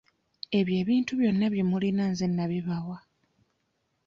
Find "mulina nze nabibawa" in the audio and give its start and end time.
1.69-2.97